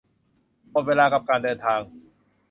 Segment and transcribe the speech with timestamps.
[0.71, 1.81] หมดเวลากับการเดินทาง